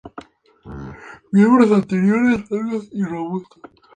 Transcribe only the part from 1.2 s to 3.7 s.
Miembros anteriores largos y robustos.